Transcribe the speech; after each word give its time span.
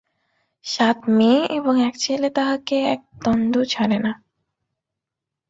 সাত 0.65 0.97
মেয়ে 1.17 1.41
এবং 1.57 1.73
এক 1.87 1.95
ছেলে 1.97 2.27
তাঁহাকে 2.29 2.77
এক 2.93 3.01
দণ্ড 3.23 3.53
ছাড়ে 3.65 3.97
না। 3.99 4.11